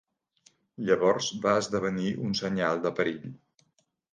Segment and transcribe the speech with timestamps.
[0.87, 3.31] Llavors va esdevenir un senyal de perill.